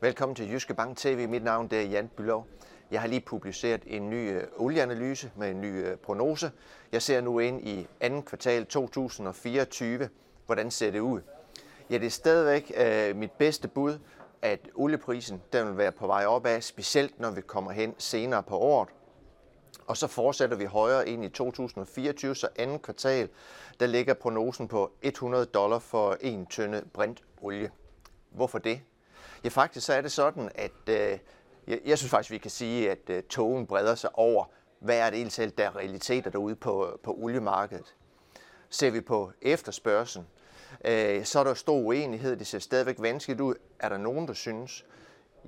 [0.00, 1.28] Velkommen til Jyske Bank TV.
[1.28, 2.46] Mit navn det er Jan Bylov.
[2.90, 6.50] Jeg har lige publiceret en ny øh, olieanalyse med en ny øh, prognose.
[6.92, 10.08] Jeg ser nu ind i anden kvartal 2024.
[10.46, 11.20] Hvordan ser det ud?
[11.90, 13.98] Ja, det er stadigvæk øh, mit bedste bud,
[14.42, 18.58] at olieprisen den vil være på vej opad, specielt når vi kommer hen senere på
[18.58, 18.88] året.
[19.86, 23.28] Og så fortsætter vi højere ind i 2024, så anden kvartal,
[23.80, 27.70] der ligger prognosen på 100 dollar for en tønde brint olie.
[28.30, 28.80] Hvorfor det?
[29.44, 31.18] Ja, faktisk så er det sådan, at øh,
[31.66, 34.44] jeg, jeg synes faktisk, vi kan sige, at øh, togen breder sig over,
[34.80, 37.94] hvad er det egentlig, der er realiteter derude på, på oliemarkedet.
[38.70, 40.26] Ser vi på efterspørgselen,
[40.84, 42.36] øh, så er der stor uenighed.
[42.36, 43.54] Det ser stadigvæk vanskeligt ud.
[43.78, 44.86] Er der nogen, der synes?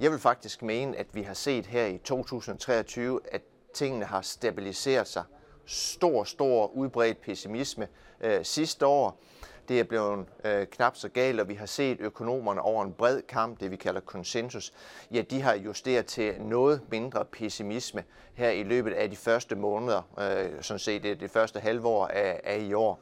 [0.00, 3.42] Jeg vil faktisk mene, at vi har set her i 2023, at
[3.74, 5.24] tingene har stabiliseret sig.
[5.66, 7.88] Stor, stor udbredt pessimisme
[8.20, 9.20] øh, sidste år.
[9.70, 13.22] Det er blevet øh, knap så galt, og vi har set økonomerne over en bred
[13.22, 14.72] kamp, det vi kalder konsensus,
[15.12, 18.04] ja, de har justeret til noget mindre pessimisme
[18.34, 22.40] her i løbet af de første måneder, øh, sådan set det, det første halvår af,
[22.44, 23.00] af i år.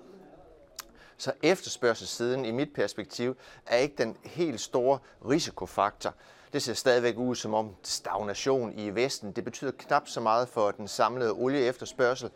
[1.16, 6.14] Så efterspørgselssiden i mit perspektiv er ikke den helt store risikofaktor.
[6.52, 9.32] Det ser stadigvæk ud som om stagnation i Vesten.
[9.32, 12.30] Det betyder knap så meget for den samlede olieefterspørgsel.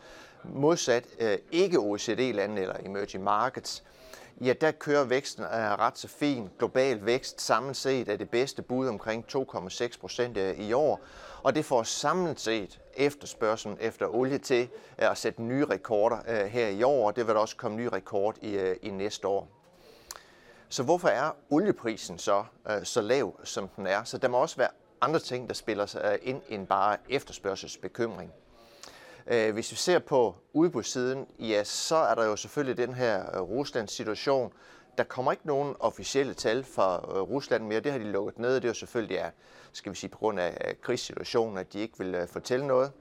[0.45, 3.85] Modsat øh, ikke OECD-lande eller emerging markets,
[4.41, 6.51] ja, der kører væksten er ret så fin.
[6.59, 11.01] Global vækst samlet set er det bedste bud omkring 2,6 procent øh, i år.
[11.43, 14.63] Og det får samlet set efterspørgselen efter olie til
[14.99, 17.89] øh, at sætte nye rekorder her i år, og det vil der også komme nye
[17.89, 19.49] rekord i, i næste år.
[20.69, 22.45] Så hvorfor er olieprisen så,
[22.83, 24.05] så lav, som den er?
[24.05, 28.33] Så der må også være andre ting, der spiller sig ind end bare efterspørgselsbekymring.
[29.27, 33.41] Øh, hvis vi ser på udbudssiden, ja, så er der jo selvfølgelig den her øh,
[33.41, 34.53] Ruslands-situation.
[34.99, 37.81] Der kommer ikke nogen officielle tal fra øh, Rusland mere.
[37.81, 38.55] Det har de lukket ned.
[38.55, 39.31] Det er jo selvfølgelig, ja,
[39.73, 42.93] skal vi sige, på grund af krigssituationen, at de ikke vil øh, fortælle noget.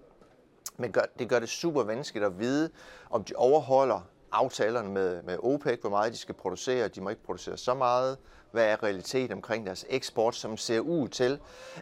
[0.77, 2.69] Men gør, det gør det super vanskeligt at vide,
[3.09, 4.01] om de overholder
[4.31, 6.87] aftalerne med, med OPEC, hvor meget de skal producere.
[6.87, 8.17] De må ikke producere så meget.
[8.51, 11.39] Hvad er realiteten omkring deres eksport, som ser ud til,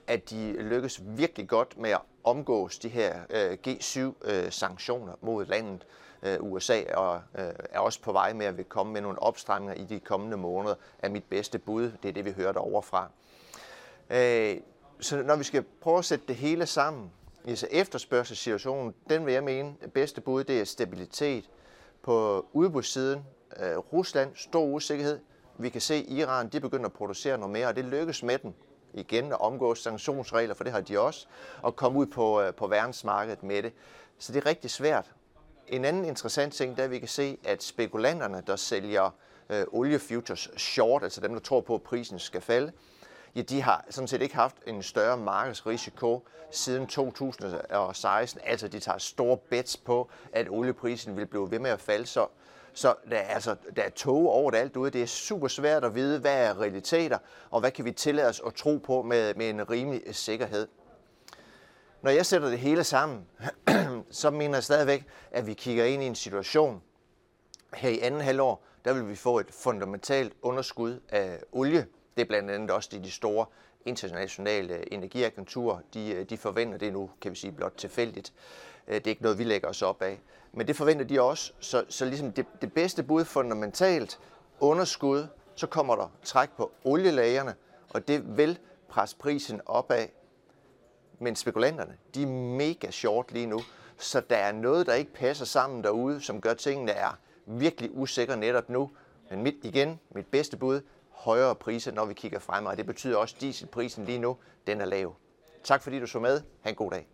[0.07, 5.85] at de lykkes virkelig godt med at omgås de her øh, G7-sanktioner øh, mod landet.
[6.23, 9.83] Øh, USA og, øh, er også på vej med at vil komme med nogle opstramninger
[9.83, 11.91] i de kommende måneder, er mit bedste bud.
[12.03, 13.09] Det er det, vi hører derovre fra.
[14.09, 14.57] Øh,
[14.99, 17.11] så når vi skal prøve at sætte det hele sammen,
[17.55, 21.49] så efterspørgselssituationen, den vil jeg mene, det bedste bud, det er stabilitet
[22.03, 23.25] på udbudssiden.
[23.59, 25.19] Øh, Rusland, stor usikkerhed.
[25.57, 28.37] Vi kan se, at Iran de begynder at producere noget mere, og det lykkes med
[28.37, 28.55] den
[28.93, 31.27] igen at omgå sanktionsregler, for det har de også,
[31.61, 33.73] og komme ud på, øh, på verdensmarkedet med det.
[34.19, 35.11] Så det er rigtig svært.
[35.67, 39.09] En anden interessant ting, der vi kan se, at spekulanterne, der sælger
[39.49, 42.71] øh, oliefutures short, altså dem, der tror på, at prisen skal falde,
[43.35, 48.41] ja, de har sådan set ikke haft en større markedsrisiko siden 2016.
[48.43, 52.05] Altså, de tager store bets på, at olieprisen vil blive ved med at falde.
[52.05, 52.27] Så,
[52.73, 54.91] så der, er, altså, der er tog over det alt ude.
[54.91, 57.17] Det er super svært at vide, hvad er realiteter,
[57.49, 60.67] og hvad kan vi tillade os at tro på med, med en rimelig sikkerhed.
[62.01, 63.25] Når jeg sætter det hele sammen,
[64.11, 66.81] så mener jeg stadigvæk, at vi kigger ind i en situation
[67.73, 71.87] her i anden halvår, der vil vi få et fundamentalt underskud af olie
[72.19, 73.45] det er blandt andet også de, de store
[73.85, 78.33] internationale øh, energiagenturer, de, øh, de forventer det nu, kan vi sige, blot tilfældigt.
[78.87, 80.19] Øh, det er ikke noget, vi lægger os op af.
[80.53, 81.53] Men det forventer de også.
[81.59, 84.19] Så, så ligesom det, det bedste bud fundamentalt
[84.59, 87.55] underskud, så kommer der træk på olielagerne,
[87.89, 88.59] og det vil
[88.89, 90.07] presse prisen opad.
[91.19, 93.61] Men spekulanterne, de er mega short lige nu,
[93.97, 98.37] så der er noget, der ikke passer sammen derude, som gør tingene er virkelig usikre
[98.37, 98.91] netop nu.
[99.29, 100.81] Men mit, igen, mit bedste bud,
[101.19, 102.77] højere priser, når vi kigger fremad.
[102.77, 104.37] Det betyder også, at dieselprisen lige nu,
[104.67, 105.15] den er lav.
[105.63, 106.41] Tak fordi du så med.
[106.61, 107.07] Ha' en god dag.